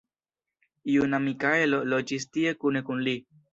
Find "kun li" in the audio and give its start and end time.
2.91-3.17